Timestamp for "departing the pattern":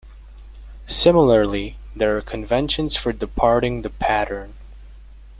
3.13-4.55